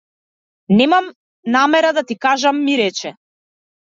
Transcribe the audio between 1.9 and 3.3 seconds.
да ти кажам ми рече.